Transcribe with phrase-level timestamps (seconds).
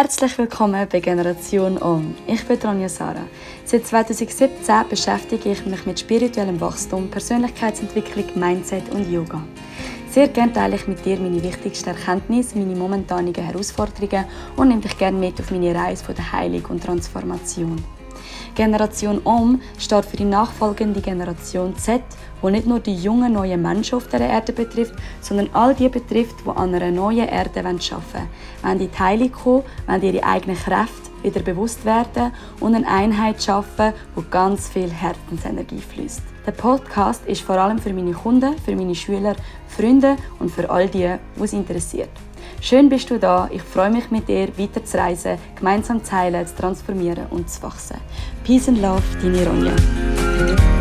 [0.00, 2.14] Herzlich willkommen bei Generation On.
[2.26, 3.26] Ich bin Ronja Sara.
[3.66, 9.42] Seit 2017 beschäftige ich mich mit spirituellem Wachstum, Persönlichkeitsentwicklung, Mindset und Yoga.
[10.08, 14.24] Sehr gerne teile ich mit dir meine wichtigsten Erkenntnisse, meine momentanen Herausforderungen
[14.56, 17.84] und nehme dich gerne mit auf meine Reise von der Heilung und Transformation.
[18.54, 22.02] Generation Om steht für die nachfolgende Generation Z,
[22.40, 26.36] wo nicht nur die jungen neuen Menschen auf der Erde betrifft, sondern all die betrifft,
[26.44, 28.28] die an einer neuen Erde arbeiten wollen,
[28.62, 33.92] wenn die Heilung kommen, wenn ihre eigenen Kräfte wieder bewusst werden und eine Einheit schaffen,
[34.14, 36.22] wo ganz viel Herzensenergie fließt.
[36.46, 39.36] Der Podcast ist vor allem für meine Kunden, für meine Schüler,
[39.68, 42.10] Freunde und für all die, die es interessiert.
[42.64, 43.50] Schön bist du da.
[43.52, 47.60] Ich freue mich mit dir weiter zu reisen, gemeinsam zu heilen, zu transformieren und zu
[47.64, 47.96] wachsen.
[48.44, 50.71] Peace and Love, deine Ronja.